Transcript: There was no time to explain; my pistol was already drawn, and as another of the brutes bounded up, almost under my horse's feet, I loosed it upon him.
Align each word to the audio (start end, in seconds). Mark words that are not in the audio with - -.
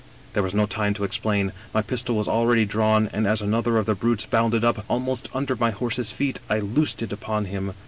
There 0.33 0.41
was 0.41 0.55
no 0.55 0.65
time 0.65 0.95
to 0.95 1.03
explain; 1.03 1.51
my 1.75 1.83
pistol 1.83 2.15
was 2.15 2.27
already 2.27 2.65
drawn, 2.65 3.07
and 3.13 3.27
as 3.27 3.39
another 3.39 3.77
of 3.77 3.85
the 3.85 3.93
brutes 3.93 4.25
bounded 4.25 4.65
up, 4.65 4.83
almost 4.89 5.29
under 5.31 5.55
my 5.55 5.69
horse's 5.69 6.11
feet, 6.11 6.39
I 6.49 6.57
loosed 6.57 7.03
it 7.03 7.13
upon 7.13 7.45
him. 7.45 7.75